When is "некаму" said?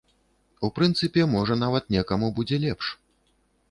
1.99-2.35